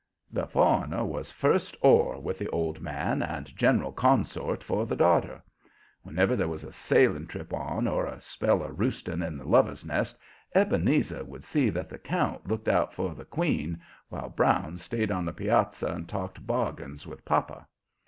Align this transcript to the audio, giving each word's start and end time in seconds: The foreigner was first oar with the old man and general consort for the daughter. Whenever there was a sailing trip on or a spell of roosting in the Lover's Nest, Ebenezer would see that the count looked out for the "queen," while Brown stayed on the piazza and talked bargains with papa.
The 0.31 0.47
foreigner 0.47 1.05
was 1.05 1.29
first 1.29 1.77
oar 1.81 2.19
with 2.19 2.39
the 2.39 2.49
old 2.49 2.81
man 2.81 3.21
and 3.21 3.55
general 3.55 3.91
consort 3.91 4.63
for 4.63 4.87
the 4.87 4.95
daughter. 4.95 5.43
Whenever 6.01 6.35
there 6.35 6.47
was 6.47 6.63
a 6.63 6.71
sailing 6.71 7.27
trip 7.27 7.53
on 7.53 7.87
or 7.87 8.07
a 8.07 8.19
spell 8.19 8.63
of 8.63 8.79
roosting 8.79 9.21
in 9.21 9.37
the 9.37 9.47
Lover's 9.47 9.85
Nest, 9.85 10.17
Ebenezer 10.55 11.23
would 11.23 11.43
see 11.43 11.69
that 11.69 11.87
the 11.87 11.99
count 11.99 12.47
looked 12.47 12.67
out 12.67 12.95
for 12.95 13.13
the 13.13 13.25
"queen," 13.25 13.79
while 14.09 14.29
Brown 14.29 14.79
stayed 14.79 15.11
on 15.11 15.23
the 15.23 15.33
piazza 15.33 15.89
and 15.91 16.09
talked 16.09 16.47
bargains 16.47 17.05
with 17.05 17.23
papa. 17.23 17.67